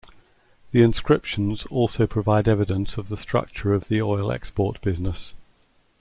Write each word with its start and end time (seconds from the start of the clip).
The 0.71 0.81
inscriptions 0.81 1.67
also 1.67 2.07
provide 2.07 2.47
evidence 2.47 2.97
of 2.97 3.09
the 3.09 3.17
structure 3.17 3.71
of 3.75 3.87
the 3.87 4.01
oil 4.01 4.31
export 4.31 4.81
business. 4.81 5.35